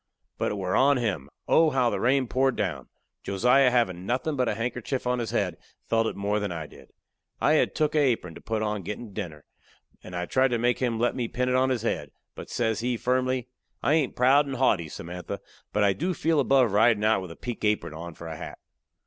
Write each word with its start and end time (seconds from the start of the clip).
But 0.39 0.53
it 0.53 0.57
were 0.57 0.75
on 0.75 0.97
him. 0.97 1.29
Oh, 1.47 1.69
how 1.69 1.91
the 1.91 1.99
rain 1.99 2.25
poured 2.27 2.55
down! 2.55 2.89
Josiah, 3.21 3.69
havin' 3.69 4.03
nothin' 4.03 4.35
but 4.35 4.49
a 4.49 4.55
handkerchief 4.55 5.05
on 5.05 5.19
his 5.19 5.29
head, 5.29 5.57
felt 5.89 6.07
it 6.07 6.15
more 6.15 6.39
than 6.39 6.51
I 6.51 6.65
did. 6.65 6.89
I 7.39 7.53
had 7.53 7.75
took 7.75 7.93
a 7.93 7.99
apron 7.99 8.33
to 8.33 8.41
put 8.41 8.63
on 8.63 8.77
a 8.77 8.81
gettin' 8.81 9.13
dinner, 9.13 9.45
and 10.03 10.15
I 10.15 10.25
tried 10.25 10.47
to 10.47 10.57
make 10.57 10.79
him 10.79 10.97
let 10.97 11.15
me 11.15 11.27
pin 11.27 11.49
it 11.49 11.55
on 11.55 11.69
his 11.69 11.83
head. 11.83 12.09
But 12.33 12.49
says 12.49 12.79
he, 12.79 12.97
firmly: 12.97 13.49
"I 13.83 13.93
hain't 13.93 14.15
proud 14.15 14.47
and 14.47 14.55
haughty, 14.55 14.89
Samantha, 14.89 15.39
but 15.71 15.83
I 15.83 15.93
do 15.93 16.15
feel 16.15 16.39
above 16.39 16.71
ridin' 16.71 17.03
out 17.03 17.21
with 17.21 17.29
a 17.29 17.35
pink 17.35 17.63
apron 17.63 17.93
on 17.93 18.15
for 18.15 18.25
a 18.25 18.35
hat." 18.35 18.57